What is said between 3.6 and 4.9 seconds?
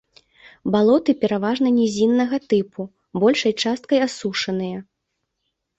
часткай асушаныя.